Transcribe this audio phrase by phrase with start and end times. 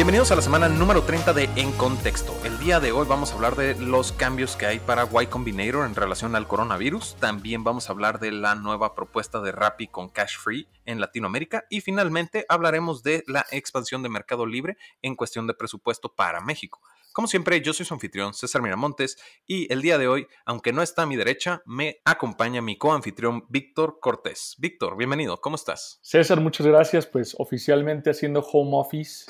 [0.00, 2.34] Bienvenidos a la semana número 30 de En Contexto.
[2.42, 5.84] El día de hoy vamos a hablar de los cambios que hay para Y Combinator
[5.84, 7.16] en relación al coronavirus.
[7.16, 11.66] También vamos a hablar de la nueva propuesta de Rappi con Cash Free en Latinoamérica.
[11.68, 16.80] Y finalmente hablaremos de la expansión de Mercado Libre en cuestión de presupuesto para México.
[17.12, 20.80] Como siempre, yo soy su anfitrión César Miramontes y el día de hoy, aunque no
[20.80, 24.56] está a mi derecha, me acompaña mi coanfitrión Víctor Cortés.
[24.58, 25.98] Víctor, bienvenido, ¿cómo estás?
[26.00, 27.06] César, muchas gracias.
[27.06, 29.26] Pues oficialmente haciendo home office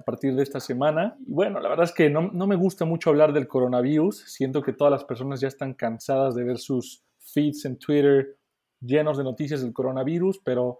[0.00, 1.16] a partir de esta semana.
[1.26, 4.24] Y bueno, la verdad es que no, me gusta mucho hablar del coronavirus.
[4.26, 8.36] Siento que todas las personas ya están cansadas de ver sus feeds en Twitter
[8.80, 10.78] llenos de noticias del coronavirus, pero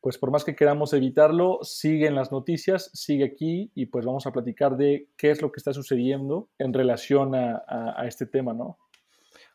[0.00, 4.32] pues por más que queramos evitarlo, siguen las noticias, sigue aquí y pues vamos a
[4.32, 8.78] platicar de qué es lo que está sucediendo en relación a, a este tema, ¿no?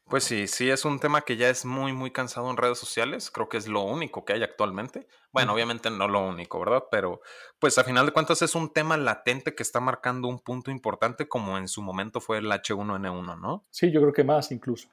[0.07, 3.31] Pues sí, sí es un tema que ya es muy, muy cansado en redes sociales.
[3.31, 5.07] Creo que es lo único que hay actualmente.
[5.31, 6.83] Bueno, obviamente no lo único, ¿verdad?
[6.91, 7.21] Pero
[7.57, 11.27] pues a final de cuentas es un tema latente que está marcando un punto importante
[11.27, 13.65] como en su momento fue el H1N1, ¿no?
[13.71, 14.89] Sí, yo creo que más incluso.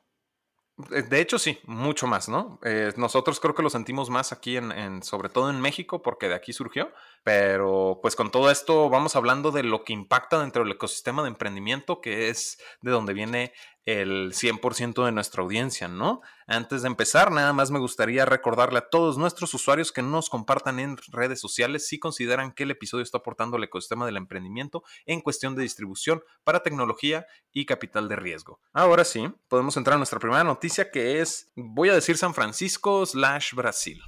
[0.91, 2.59] Eh, de hecho, sí, mucho más, ¿no?
[2.65, 6.35] Eh, nosotros creo que lo sentimos más aquí, en, sobre todo en México, porque de
[6.35, 6.91] aquí surgió.
[7.25, 11.29] Pero pues con todo esto vamos hablando de lo que impacta dentro del ecosistema de
[11.29, 13.53] emprendimiento, que es de donde viene
[13.85, 16.21] el 100% de nuestra audiencia, ¿no?
[16.47, 20.79] Antes de empezar, nada más me gustaría recordarle a todos nuestros usuarios que nos compartan
[20.79, 25.21] en redes sociales si consideran que el episodio está aportando al ecosistema del emprendimiento en
[25.21, 28.61] cuestión de distribución para tecnología y capital de riesgo.
[28.73, 33.05] Ahora sí, podemos entrar a nuestra primera noticia que es, voy a decir San Francisco
[33.05, 34.01] slash Brasil.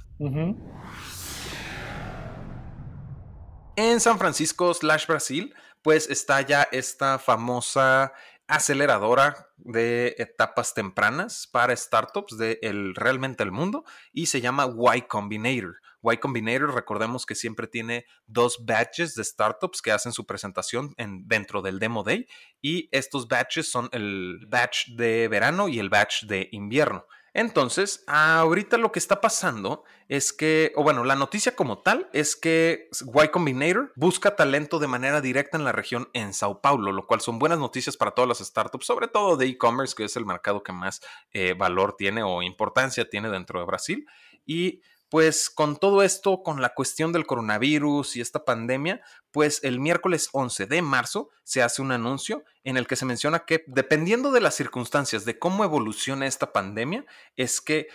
[3.75, 8.13] En San Francisco slash Brasil, pues está ya esta famosa
[8.47, 12.59] aceleradora de etapas tempranas para startups de
[12.95, 15.77] realmente el mundo y se llama Y Combinator.
[16.03, 21.27] Y Combinator, recordemos que siempre tiene dos batches de startups que hacen su presentación en,
[21.27, 22.27] dentro del Demo Day
[22.61, 27.05] y estos batches son el batch de verano y el batch de invierno.
[27.37, 32.37] Entonces, ahorita lo que está pasando es que, o bueno, la noticia como tal es
[32.37, 37.05] que Y Combinator busca talento de manera directa en la región en Sao Paulo, lo
[37.05, 40.25] cual son buenas noticias para todas las startups, sobre todo de e-commerce, que es el
[40.25, 41.01] mercado que más
[41.33, 44.07] eh, valor tiene o importancia tiene dentro de Brasil.
[44.45, 44.81] Y
[45.15, 48.99] pues con todo esto, con la cuestión del coronavirus y esta pandemia,
[49.31, 53.45] pues el miércoles 11 de marzo se hace un anuncio en el que se menciona
[53.45, 57.05] que dependiendo de las circunstancias de cómo evoluciona esta pandemia,
[57.37, 57.87] es que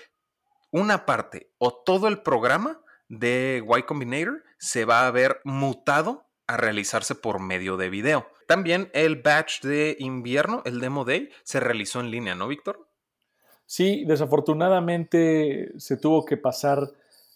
[0.70, 2.80] una parte o todo el programa
[3.10, 8.28] de Y Combinator se va a ver mutado a realizarse por medio de video.
[8.46, 12.88] También el batch de invierno, el Demo Day, se realizó en línea, ¿no, Víctor?
[13.66, 16.90] Sí, desafortunadamente se tuvo que pasar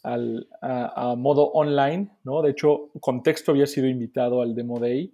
[0.05, 2.43] al, a, modo online, ¿no?
[2.43, 5.13] De hecho, Contexto había sido invitado al Demo Day,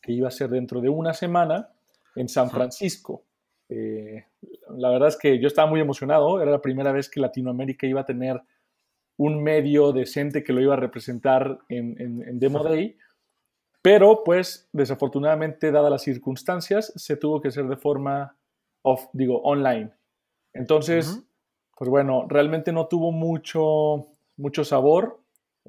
[0.00, 1.70] que iba a ser dentro de una semana
[2.16, 3.24] en San Francisco.
[3.68, 4.26] Eh,
[4.76, 8.00] la verdad es que yo estaba muy emocionado, era la primera vez que Latinoamérica iba
[8.00, 8.42] a tener
[9.16, 12.96] un medio decente que lo iba a representar en, en, Demo Day,
[13.80, 18.36] pero pues desafortunadamente, dadas las circunstancias, se tuvo que hacer de forma,
[18.82, 19.92] off, digo, online.
[20.52, 21.22] Entonces,
[21.76, 25.20] pues bueno, realmente no tuvo mucho, mucho sabor,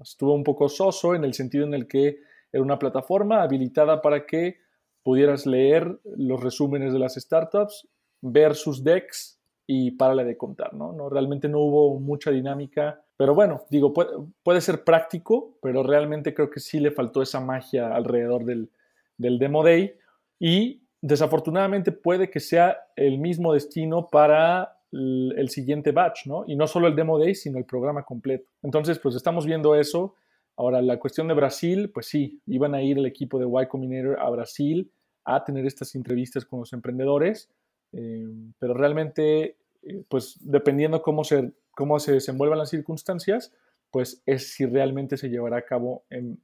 [0.02, 2.20] estuvo un poco soso en el sentido en el que
[2.52, 4.58] era una plataforma habilitada para que
[5.04, 7.88] pudieras leer los resúmenes de las startups,
[8.22, 10.94] ver sus decks y párale de contar, ¿no?
[10.94, 11.10] ¿no?
[11.10, 16.60] Realmente no hubo mucha dinámica, pero bueno, digo, puede, ser práctico, pero realmente creo que
[16.60, 18.72] sí le faltó esa magia alrededor del,
[19.18, 19.96] del Demo Day
[20.40, 26.44] y desafortunadamente puede que sea el mismo destino para el siguiente batch, ¿no?
[26.48, 28.46] Y no solo el Demo Day, sino el programa completo.
[28.62, 30.16] Entonces, pues estamos viendo eso.
[30.56, 34.20] Ahora, la cuestión de Brasil, pues sí, iban a ir el equipo de Y Combinator
[34.20, 34.92] a Brasil
[35.26, 37.50] a tener estas entrevistas con los emprendedores,
[37.92, 38.28] eh,
[38.60, 43.54] pero realmente, eh, pues dependiendo cómo se, cómo se desenvuelvan las circunstancias,
[43.90, 46.40] pues es si realmente se llevará a cabo en,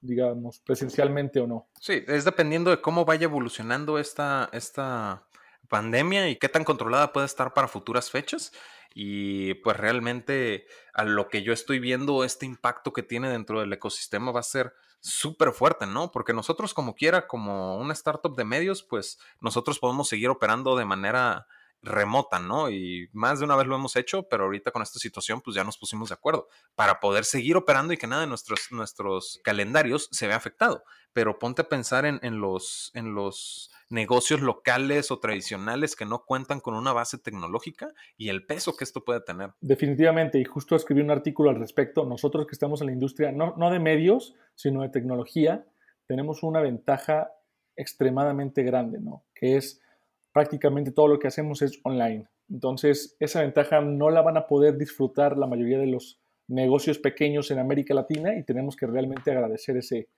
[0.00, 1.66] digamos, presencialmente o no.
[1.80, 5.26] Sí, es dependiendo de cómo vaya evolucionando esta, esta
[5.68, 8.52] pandemia y qué tan controlada puede estar para futuras fechas.
[8.94, 13.72] Y pues realmente a lo que yo estoy viendo, este impacto que tiene dentro del
[13.72, 16.10] ecosistema va a ser súper fuerte, ¿no?
[16.10, 20.84] Porque nosotros como quiera, como una startup de medios, pues nosotros podemos seguir operando de
[20.84, 21.46] manera
[21.82, 22.70] remota, ¿no?
[22.70, 25.64] Y más de una vez lo hemos hecho, pero ahorita con esta situación, pues ya
[25.64, 30.08] nos pusimos de acuerdo para poder seguir operando y que nada de nuestros, nuestros calendarios
[30.10, 30.84] se vea afectado.
[31.12, 36.24] Pero ponte a pensar en, en los, en los negocios locales o tradicionales que no
[36.24, 39.50] cuentan con una base tecnológica y el peso que esto puede tener.
[39.60, 43.54] Definitivamente, y justo escribí un artículo al respecto, nosotros que estamos en la industria, no,
[43.56, 45.66] no de medios, sino de tecnología,
[46.06, 47.30] tenemos una ventaja
[47.76, 49.24] extremadamente grande, ¿no?
[49.34, 49.80] Que es
[50.32, 52.28] prácticamente todo lo que hacemos es online.
[52.50, 57.50] Entonces, esa ventaja no la van a poder disfrutar la mayoría de los negocios pequeños
[57.50, 60.08] en América Latina y tenemos que realmente agradecer ese,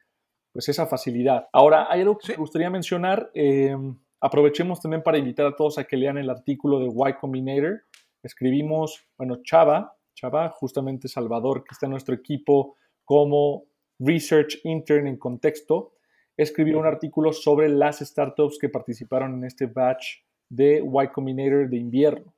[0.59, 1.47] pues esa facilidad.
[1.53, 3.31] Ahora, hay algo que me gustaría mencionar.
[3.33, 7.83] Em, aprovechemos también para invitar a todos a que lean el artículo de Y Combinator.
[8.25, 12.75] Escribimos, bueno, Chava, Chava, justamente Salvador, que está en nuestro equipo
[13.05, 13.67] como
[14.01, 15.93] Research Intern en contexto,
[16.37, 21.77] escribió un artículo sobre las startups que participaron en este batch de Y Combinator de
[21.77, 22.35] invierno.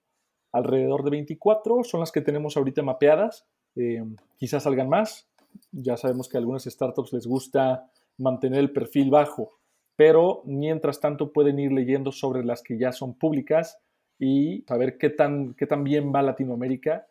[0.52, 3.46] Alrededor de 24 son las que tenemos ahorita mapeadas.
[3.76, 4.05] Eh,
[4.37, 5.26] quizás salgan más.
[5.72, 7.90] Ya sabemos que a algunas startups les gusta
[8.20, 9.58] mantener el perfil bajo,
[9.96, 13.78] pero mientras tanto pueden ir leyendo sobre las que ya son públicas
[14.19, 17.06] y saber qué tan, qué tan bien va Latinoamérica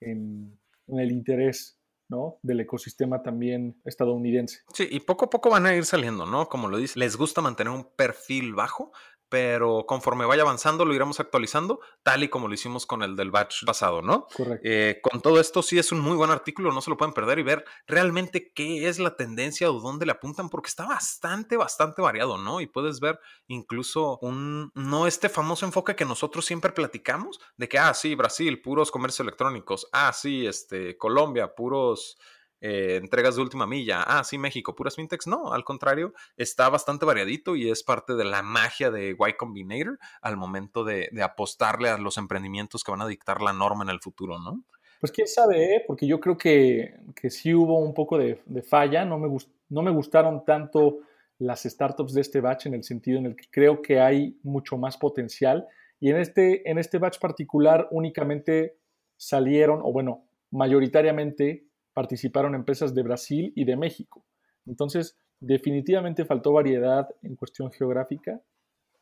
[0.00, 1.78] en, el interés
[2.08, 2.38] ¿no?
[2.42, 4.60] del ecosistema también estadounidense.
[4.72, 6.48] Sí, y poco a poco van a ir saliendo, ¿no?
[6.48, 8.92] Como lo dice, les gusta mantener un perfil bajo,
[9.32, 13.30] pero conforme vaya avanzando lo iremos actualizando, tal y como lo hicimos con el del
[13.30, 14.26] batch pasado, ¿no?
[14.26, 14.60] Correcto.
[14.62, 17.38] Eh, con todo esto sí es un muy buen artículo, no se lo pueden perder
[17.38, 22.02] y ver realmente qué es la tendencia o dónde le apuntan, porque está bastante, bastante
[22.02, 22.60] variado, ¿no?
[22.60, 27.78] Y puedes ver incluso un, no este famoso enfoque que nosotros siempre platicamos, de que,
[27.78, 32.18] ah, sí, Brasil, puros comercios electrónicos, ah, sí, este, Colombia, puros
[32.64, 35.26] eh, entregas de última milla, ah, sí, México, puras fintechs.
[35.26, 39.98] No, al contrario, está bastante variadito y es parte de la magia de Y Combinator
[40.20, 43.98] al momento de, apostarle a los emprendimientos que van a dictar la norma en el
[43.98, 44.62] futuro, ¿no?
[45.00, 45.84] Pues quién sabe, ¿eh?
[45.84, 49.28] porque yo creo que, que, sí hubo un poco de, falla, no me,
[49.68, 51.00] no me gustaron tanto
[51.38, 54.76] las startups de este batch en el sentido en el que creo que hay mucho
[54.76, 55.66] más potencial
[55.98, 58.76] y en este, en este batch particular únicamente
[59.16, 64.24] salieron, o bueno, mayoritariamente participaron empresas de Brasil y de México.
[64.66, 68.40] Entonces, definitivamente faltó variedad en cuestión geográfica.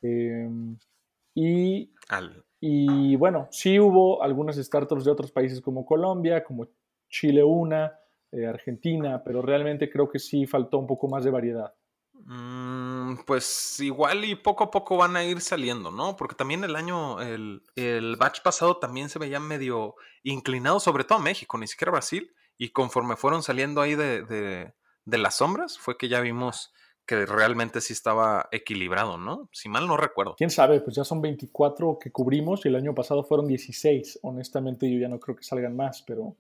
[0.03, 0.77] Em,
[1.35, 1.93] y,
[2.61, 6.69] y bueno, sí hubo algunas startups de otros países como Colombia, como
[7.09, 7.93] Chile una,
[8.33, 11.75] eh, Argentina, pero realmente creo que sí faltó un poco más de variedad.
[12.13, 16.17] Mm, pues igual y poco a poco van a ir saliendo, ¿no?
[16.17, 21.19] Porque también el año, el, el batch pasado también se veía medio inclinado, sobre todo
[21.19, 24.75] México, ni siquiera Brasil, y conforme fueron saliendo ahí de,
[25.07, 26.75] las sombras, fue que ya vimos
[27.07, 29.49] que realmente sí estaba equilibrado, ¿no?
[29.51, 30.35] Si mal no recuerdo.
[30.37, 34.19] Quién sabe, pues ya son 24 que cubrimos y el año pasado fueron 16.
[34.23, 36.37] Honestamente, yo ya no creo que salgan más, pero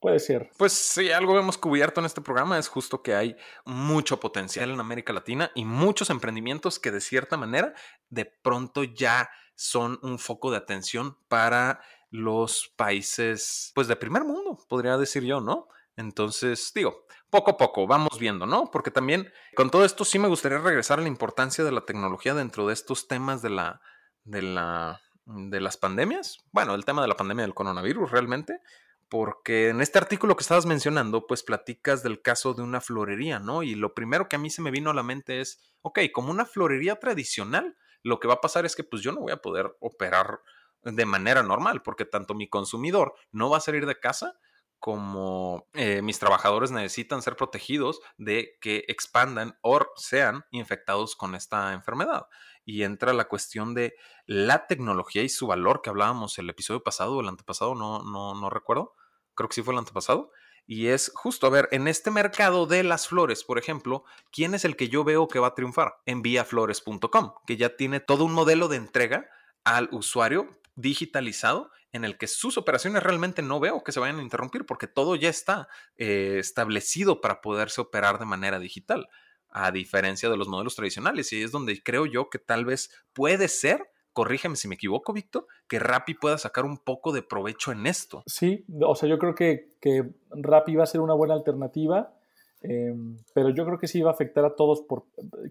[0.00, 0.50] puede ser.
[0.58, 4.80] Pues sí, algo hemos cubierto en este programa es justo que hay mucho potencial en
[4.80, 7.74] América Latina y muchos emprendimientos que de cierta manera
[8.08, 14.58] de pronto ya son un foco de atención para los países, pues de primer mundo,
[14.68, 15.68] podría decir yo, ¿no?
[15.96, 18.70] Entonces, digo, poco a poco, vamos viendo, ¿no?
[18.70, 22.34] Porque también con todo esto sí me gustaría regresar a la importancia de la tecnología
[22.34, 23.80] dentro de estos temas de la,
[24.24, 26.38] de la, de las pandemias.
[26.52, 28.60] Bueno, el tema de la pandemia del coronavirus realmente,
[29.08, 33.62] porque en este artículo que estabas mencionando, pues platicas del caso de una florería, ¿no?
[33.62, 36.30] Y lo primero que a mí se me vino a la mente es, ok, como
[36.30, 39.42] una florería tradicional, lo que va a pasar es que pues yo no voy a
[39.42, 40.40] poder operar
[40.82, 44.38] de manera normal, porque tanto mi consumidor no va a salir de casa
[44.80, 51.74] como eh, mis trabajadores necesitan ser protegidos de que expandan o sean infectados con esta
[51.74, 52.26] enfermedad.
[52.64, 53.94] Y entra la cuestión de
[54.24, 58.34] la tecnología y su valor que hablábamos el episodio pasado o el antepasado, no, no,
[58.34, 58.94] no recuerdo,
[59.34, 60.32] creo que sí fue el antepasado.
[60.66, 64.64] Y es justo, a ver, en este mercado de las flores, por ejemplo, ¿quién es
[64.64, 65.96] el que yo veo que va a triunfar?
[66.06, 69.28] Enviaflores.com, que ya tiene todo un modelo de entrega
[69.64, 74.22] al usuario digitalizado en el que sus operaciones realmente no veo que se vayan a
[74.22, 79.08] interrumpir porque todo ya está eh, establecido para poderse operar de manera digital,
[79.48, 81.32] a diferencia de los modelos tradicionales.
[81.32, 85.46] Y es donde creo yo que tal vez puede ser, corrígeme si me equivoco, Víctor,
[85.68, 88.22] que Rappi pueda sacar un poco de provecho en esto.
[88.26, 92.14] Sí, o sea, yo creo que, que Rappi va a ser una buena alternativa.
[92.62, 95.04] Em, pero yo creo que sí va a afectar a todos, por,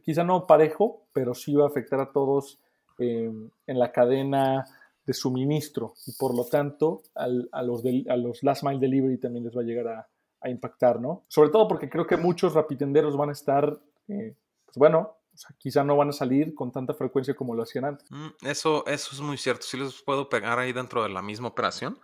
[0.03, 2.59] quizá no parejo, pero sí va a afectar a todos
[3.00, 4.65] em, en la cadena
[5.09, 7.27] de suministro y por lo tanto a,
[7.63, 10.07] los a los last mile delivery también les va a llegar a,
[10.47, 11.25] impactar, ¿no?
[11.27, 15.17] Sobre todo porque creo que muchos rapitenderos van a estar, eh, pues bueno,
[15.57, 18.09] quizá no van a salir con tanta frecuencia como lo hacían antes.
[18.09, 21.49] Mm, eso, eso es muy cierto, sí les puedo pegar ahí dentro de la misma
[21.49, 21.99] operación,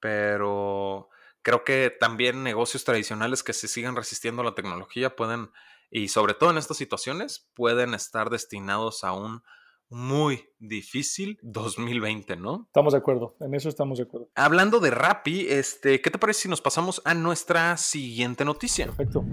[0.00, 1.10] pero
[1.42, 5.50] creo que también negocios tradicionales que se sigan resistiendo a la tecnología pueden,
[5.90, 9.42] y sobre todo en estas situaciones, pueden estar destinados a un
[9.88, 12.64] muy difícil 2020, ¿no?
[12.66, 14.28] Estamos de acuerdo, en eso estamos de acuerdo.
[14.34, 18.86] Hablando de Rappi, este, ¿qué te parece si nos pasamos a nuestra siguiente noticia?
[18.86, 19.24] Perfecto.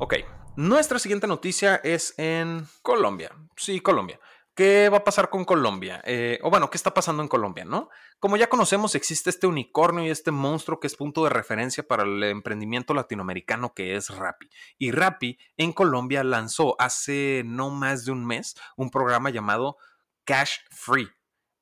[0.00, 0.14] Ok,
[0.56, 3.30] nuestra siguiente noticia es en Colombia.
[3.56, 4.18] Sí, Colombia.
[4.58, 6.02] ¿Qué va a pasar con Colombia?
[6.04, 7.90] Eh, o bueno, ¿qué está pasando en Colombia, no?
[8.18, 12.02] Como ya conocemos, existe este unicornio y este monstruo que es punto de referencia para
[12.02, 14.50] el emprendimiento latinoamericano que es Rappi.
[14.76, 19.76] Y Rappi en Colombia lanzó hace no más de un mes un programa llamado
[20.24, 21.08] Cash Free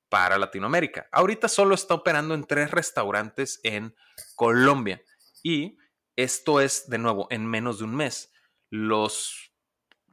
[0.09, 1.07] para Latinoamérica.
[1.12, 3.95] Ahorita solo está operando en tres restaurantes en
[4.37, 5.03] Colombia.
[5.43, 5.76] Y
[6.17, 8.33] esto es, de nuevo, en menos de un mes.
[8.71, 9.46] Los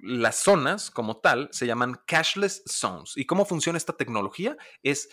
[0.04, 3.14] las zonas como tal se llaman cashless zones.
[3.16, 4.58] ¿Y cómo funciona esta tecnología?
[4.84, 5.10] Es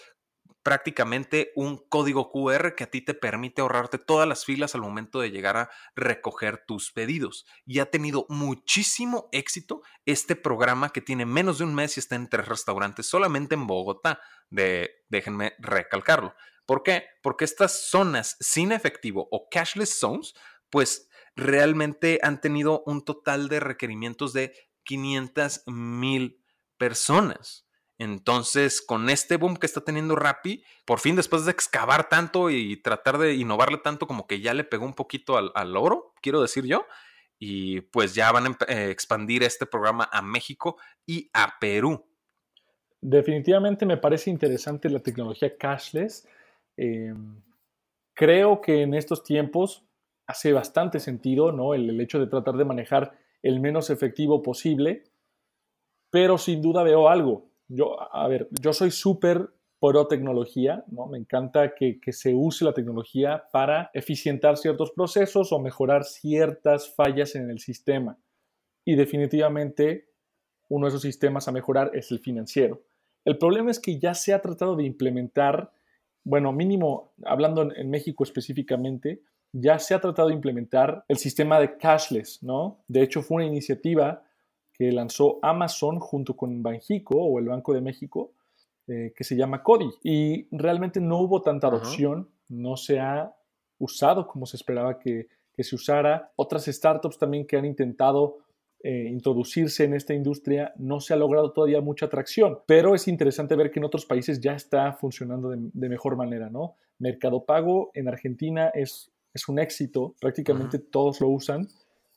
[0.62, 5.20] prácticamente un código QR que a ti te permite ahorrarte todas las filas al momento
[5.20, 7.46] de llegar a recoger tus pedidos.
[7.64, 12.16] Y ha tenido muchísimo éxito este programa que tiene menos de un mes y está
[12.16, 14.20] en tres restaurantes solamente en Bogotá.
[14.50, 16.34] De, déjenme recalcarlo.
[16.66, 17.04] ¿Por qué?
[17.22, 20.34] Porque estas zonas sin efectivo o cashless zones,
[20.68, 24.52] pues realmente han tenido un total de requerimientos de
[24.90, 26.42] 500 mil
[26.76, 27.64] personas.
[27.96, 32.76] Entonces, con este boom que está teniendo Rappi, por fin después de excavar tanto y
[32.82, 36.64] tratar de innovarle tanto, como que ya le pegó un poquito al, oro, quiero decir
[36.64, 36.86] yo,
[37.38, 42.04] y pues ya van a eh, expandir este programa a México y a Perú.
[43.00, 46.26] Definitivamente me parece interesante la tecnología cashless.
[46.76, 47.40] Em,
[48.12, 49.84] creo que en estos tiempos
[50.26, 51.74] hace bastante sentido, ¿no?
[51.74, 55.04] el hecho de tratar de manejar el menos efectivo posible,
[56.10, 57.50] pero sin duda veo algo.
[57.68, 61.06] Yo, a ver, yo soy súper pro tecnología, ¿no?
[61.06, 66.94] Me encanta que, que, se use la tecnología para eficientar ciertos procesos o mejorar ciertas
[66.94, 68.18] fallas en el sistema.
[68.84, 70.10] Y definitivamente
[70.68, 72.82] uno de esos sistemas a mejorar es el financiero.
[73.24, 75.72] El problema es que ya se ha tratado de implementar,
[76.24, 81.58] bueno, mínimo, hablando en, en México específicamente, ya se ha tratado de implementar el sistema
[81.58, 82.84] de cashless, ¿no?
[82.88, 84.22] De hecho, fue una iniciativa
[84.72, 88.32] que lanzó Amazon junto con Banjico o el Banco de México,
[88.86, 89.90] eh, que se llama CODI.
[90.02, 93.34] Y realmente no hubo tanta adopción, no se ha
[93.78, 95.28] usado como se esperaba que,
[95.58, 96.32] se usara.
[96.36, 98.38] Otras startups también que han intentado
[98.82, 103.54] eh, introducirse en esta industria, no se ha logrado todavía mucha atracción, pero es interesante
[103.56, 106.76] ver que en otros países ya está funcionando de, de mejor manera, ¿no?
[106.98, 111.68] Mercado Pago en Argentina es es un éxito, prácticamente todos lo usan.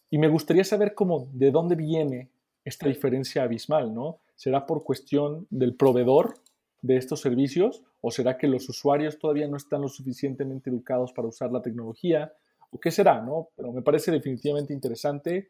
[0.09, 2.29] Y me gustaría saber cómo, de dónde viene
[2.65, 4.19] esta diferencia abismal, ¿no?
[4.35, 6.35] ¿Será por cuestión del proveedor
[6.81, 11.27] de estos servicios o será que los usuarios todavía no están lo suficientemente educados para
[11.27, 12.33] usar la tecnología?
[12.71, 13.49] ¿O qué será, no?
[13.55, 15.49] Pero me parece definitivamente interesante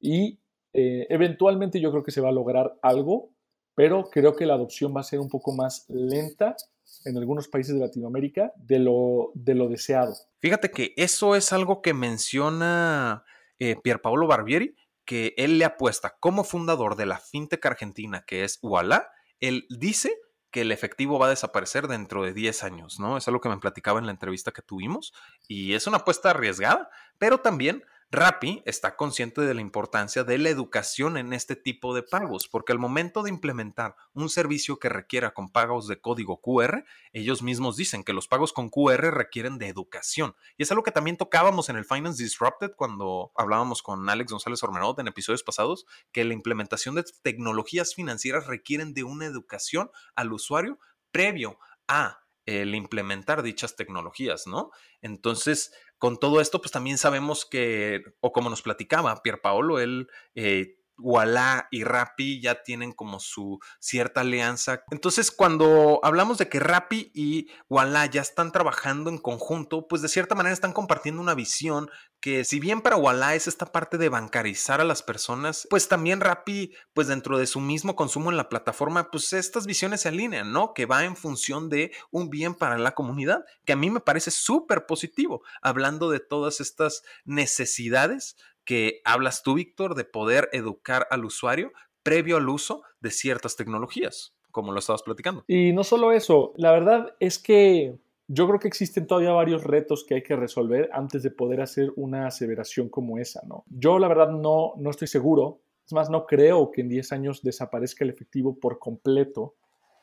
[0.00, 0.38] y
[0.72, 3.30] eh, eventualmente yo creo que se va a lograr algo,
[3.74, 6.56] pero creo que la adopción va a ser un poco más lenta
[7.04, 10.14] en algunos países de Latinoamérica de lo, de lo deseado.
[10.40, 13.24] Fíjate que eso es algo que menciona
[13.58, 18.58] eh, Pierpaolo Barbieri, que él le apuesta como fundador de la fintech argentina que es
[18.62, 19.08] Uala,
[19.40, 20.12] él dice
[20.50, 23.16] que el efectivo va a desaparecer dentro de 10 años, ¿no?
[23.16, 25.12] Es algo que me platicaba en la entrevista que tuvimos
[25.46, 30.48] y es una apuesta arriesgada, pero también Rappi está consciente de la importancia de la
[30.48, 35.34] educación en este tipo de pagos, porque al momento de implementar un servicio que requiera
[35.34, 39.68] con pagos de código QR, ellos mismos dicen que los pagos con QR requieren de
[39.68, 40.34] educación.
[40.56, 44.62] Y es algo que también tocábamos en el Finance Disrupted cuando hablábamos con Alex González
[44.62, 50.32] Ormenot en episodios pasados, que la implementación de tecnologías financieras requieren de una educación al
[50.32, 50.78] usuario
[51.10, 54.70] previo a el implementar dichas tecnologías, ¿no?
[55.02, 60.77] Entonces, con todo esto, pues también sabemos que, o como nos platicaba Pierpaolo, él eh,
[60.98, 64.82] Walla y Rappi ya tienen como su cierta alianza.
[64.90, 70.08] Entonces, cuando hablamos de que Rappi y Walla ya están trabajando en conjunto, pues de
[70.08, 71.90] cierta manera están compartiendo una visión
[72.20, 76.20] que si bien para Walla es esta parte de bancarizar a las personas, pues también
[76.20, 80.52] Rappi, pues dentro de su mismo consumo en la plataforma, pues estas visiones se alinean,
[80.52, 80.74] ¿no?
[80.74, 84.30] Que va en función de un bien para la comunidad, que a mí me parece
[84.30, 88.36] súper positivo, hablando de todas estas necesidades
[88.68, 91.72] que hablas tú, Víctor, de poder educar al usuario
[92.02, 95.42] previo al uso de ciertas tecnologías, como lo estabas platicando.
[95.48, 97.96] Y no solo eso, la verdad es que
[98.26, 101.94] yo creo que existen todavía varios retos que hay que resolver antes de poder hacer
[101.96, 103.64] una aseveración como esa, ¿no?
[103.70, 107.42] Yo la verdad no, no estoy seguro, es más, no creo que en 10 años
[107.42, 109.54] desaparezca el efectivo por completo.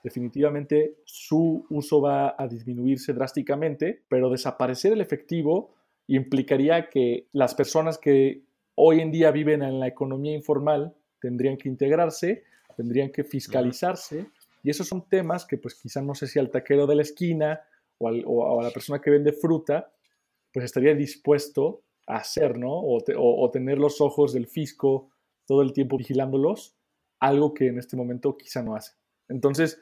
[0.04, 5.76] Definitivamente su uso va a disminuirse drásticamente, pero desaparecer el efectivo
[6.08, 11.70] implicaría que las personas que hoy en día viven en la economía informal, tendrían que
[11.70, 12.44] integrarse,
[12.76, 14.28] tendrían que fiscalizarse,
[14.64, 17.62] y esos son temas que pues quizás no sé si al taquero de la esquina
[17.98, 19.92] o, a la persona que vende fruta,
[20.52, 22.72] pues estaría dispuesto hacer, ¿no?
[22.74, 25.10] O, tener los ojos del fisco
[25.46, 26.76] todo el tiempo vigilándolos,
[27.20, 28.94] algo que en este momento quizá no hace.
[29.30, 29.80] Entonces,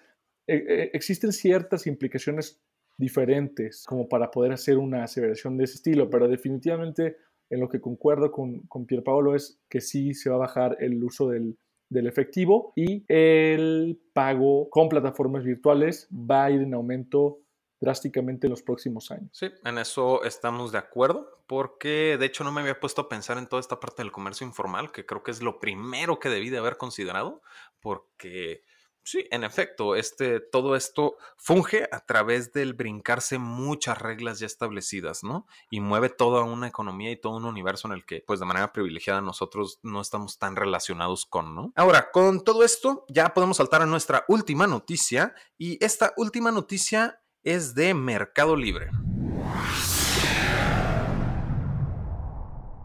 [0.47, 2.61] e, e, existen ciertas implicaciones
[2.97, 7.17] diferentes como para poder hacer una aseveración de ese estilo, pero definitivamente
[7.53, 11.03] en lo que concuerdo con, con Pierpaolo es que sí se va a bajar el
[11.03, 11.57] uso del,
[11.89, 17.39] del efectivo y el pago con plataformas virtuales va a ir en aumento
[17.79, 19.29] drásticamente en los próximos años.
[19.33, 23.37] Sí, en eso estamos de acuerdo, porque de hecho no me había puesto a pensar
[23.37, 26.49] en toda esta parte del comercio informal, que creo que es lo primero que debí
[26.49, 27.41] de haber considerado,
[27.81, 28.63] porque
[29.03, 35.23] sí, en efecto, este, todo esto funge a través del brincarse muchas reglas ya establecidas,
[35.23, 35.45] ¿no?
[35.69, 38.73] Y mueve toda una economía y todo un universo en el que, pues de manera
[38.73, 41.73] privilegiada, nosotros no estamos tan relacionados con, ¿no?
[41.75, 47.21] Ahora, con todo esto, ya podemos saltar a nuestra última noticia, y esta última noticia
[47.43, 48.89] es de Mercado Libre.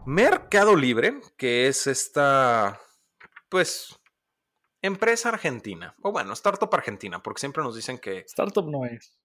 [0.05, 2.79] Mercado Libre, que es esta,
[3.47, 3.98] pues,
[4.81, 8.19] empresa argentina, o bueno, startup argentina, porque siempre nos dicen que...
[8.19, 9.17] Startup no es.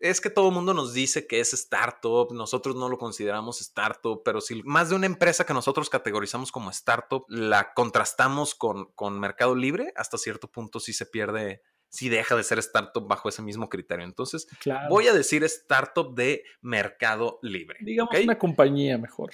[0.00, 4.22] Es que todo el mundo nos dice que es startup, nosotros no lo consideramos startup,
[4.24, 9.18] pero si más de una empresa que nosotros categorizamos como startup la contrastamos con, con
[9.18, 13.42] Mercado Libre, hasta cierto punto sí se pierde si deja de ser startup bajo ese
[13.42, 14.04] mismo criterio.
[14.04, 14.46] Entonces,
[14.88, 17.78] voy a decir startup de mercado libre.
[17.82, 19.32] Digamos una compañía mejor.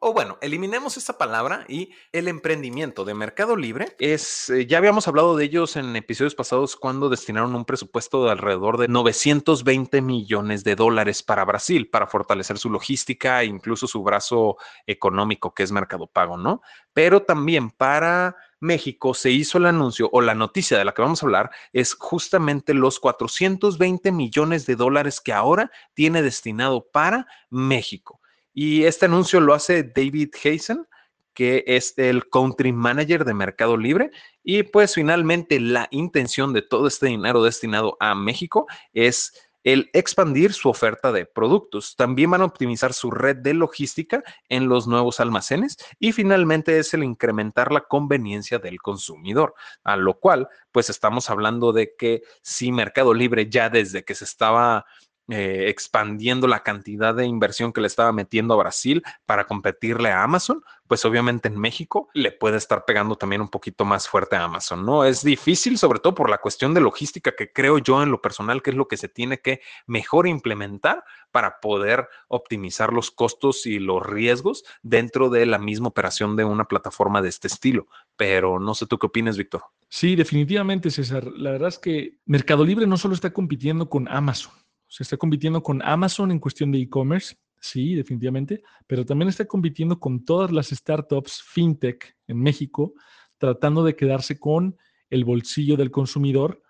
[0.00, 5.06] O bueno, eliminemos esa palabra y el emprendimiento de Mercado Libre es, eh, ya habíamos
[5.08, 10.64] hablado de ellos en episodios pasados cuando destinaron un presupuesto de alrededor de 920 millones
[10.64, 15.72] de dólares para Brasil, para fortalecer su logística e incluso su brazo económico que es
[15.72, 16.62] Mercado Pago, ¿no?
[16.92, 21.22] Pero también para México se hizo el anuncio o la noticia de la que vamos
[21.22, 28.19] a hablar es justamente los 420 millones de dólares que ahora tiene destinado para México.
[28.52, 30.86] Y este anuncio lo hace David Hazen,
[31.34, 34.10] que es el country manager de Mercado Libre.
[34.42, 40.52] Y pues finalmente la intención de todo este dinero destinado a México es el expandir
[40.52, 41.94] su oferta de productos.
[41.96, 46.94] También van a optimizar su red de logística en los nuevos almacenes y finalmente es
[46.94, 52.72] el incrementar la conveniencia del consumidor, a lo cual pues estamos hablando de que si
[52.72, 54.86] Mercado Libre ya desde que se estaba
[55.30, 60.22] eh, expandiendo la cantidad de inversión que le estaba metiendo a Brasil para competirle a
[60.22, 64.42] Amazon, pues obviamente en México le puede estar pegando también un poquito más fuerte a
[64.42, 65.04] Amazon, ¿no?
[65.04, 68.60] Es difícil, sobre todo por la cuestión de logística que creo yo en lo personal
[68.60, 73.78] que es lo que se tiene que mejor implementar para poder optimizar los costos y
[73.78, 77.86] los riesgos dentro de la misma operación de una plataforma de este estilo.
[78.16, 79.62] Pero no sé tú qué opinas, Víctor.
[79.88, 81.24] Sí, definitivamente, César.
[81.36, 84.52] La verdad es que Mercado Libre no solo está compitiendo con Amazon,
[84.90, 90.00] se está compitiendo con Amazon en cuestión de e-commerce, sí, definitivamente, pero también está compitiendo
[90.00, 92.94] con todas las startups fintech en México,
[93.38, 94.76] tratando de quedarse con
[95.08, 96.60] el bolsillo del consumidor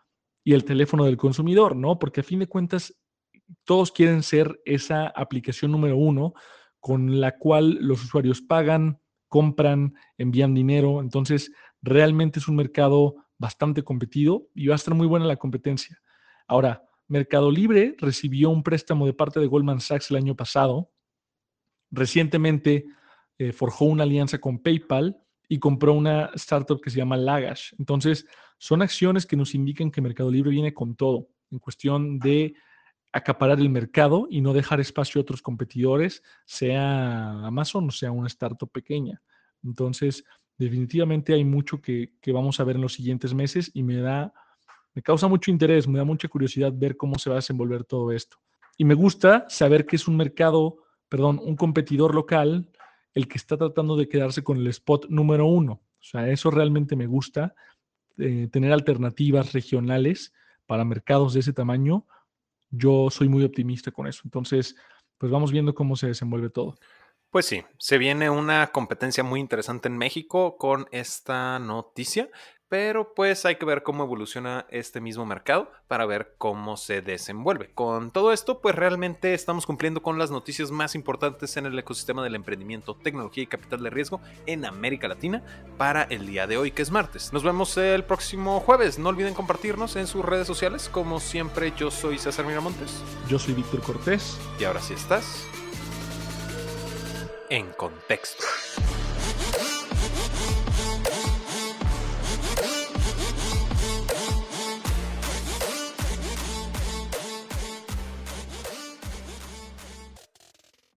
[0.44, 1.98] y el teléfono del consumidor, ¿no?
[1.98, 2.94] Porque a fin de cuentas,
[3.64, 6.34] todos quieren ser esa aplicación número uno
[6.78, 11.00] con la cual los usuarios pagan, compran, envían dinero.
[11.00, 15.98] Entonces, realmente es un mercado bastante competido y va a estar muy buena la competencia.
[16.46, 20.92] Ahora, Mercado Libre recibió un préstamo de parte de Goldman Sachs el año pasado.
[21.90, 22.86] Recientemente
[23.36, 27.72] eh, forjó una alianza con PayPal y compró una startup que se llama Lagash.
[27.80, 28.26] Entonces,
[28.58, 32.54] son acciones que nos indican que Mercado Libre viene con todo en cuestión de
[33.12, 38.28] acaparar el mercado y no dejar espacio a otros competidores, sea Amazon o sea una
[38.28, 39.20] startup pequeña.
[39.64, 40.24] Entonces,
[40.56, 44.32] definitivamente hay mucho que, que vamos a ver en los siguientes meses y me da
[44.94, 48.12] me causa mucho interés, me da mucha curiosidad ver cómo se va a desenvolver todo
[48.12, 48.38] esto.
[48.76, 52.70] Y me gusta saber que es un mercado, perdón, un competidor local
[53.14, 55.72] el que está tratando de quedarse con el spot número uno.
[55.72, 57.54] O sea, eso realmente me gusta,
[58.18, 60.32] eh, tener alternativas regionales
[60.66, 62.06] para mercados de ese tamaño.
[62.70, 64.22] Yo soy muy optimista con eso.
[64.24, 64.76] Entonces,
[65.18, 66.76] pues vamos viendo cómo se desenvuelve todo.
[67.30, 72.28] Pues sí, se viene una competencia muy interesante en México con esta noticia
[72.70, 77.72] pero pues hay que ver cómo evoluciona este mismo mercado para ver cómo se desenvuelve.
[77.74, 82.22] Con todo esto, pues realmente estamos cumpliendo con las noticias más importantes en el ecosistema
[82.22, 85.42] del emprendimiento, tecnología y capital de riesgo en América Latina
[85.78, 87.32] para el día de hoy, que es martes.
[87.32, 89.00] Nos vemos el próximo jueves.
[89.00, 90.88] No olviden compartirnos en sus redes sociales.
[90.88, 93.02] Como siempre, yo soy César Miramontes.
[93.28, 94.38] Yo soy Víctor Cortés.
[94.60, 95.44] Y ahora sí estás
[97.48, 98.44] en contexto.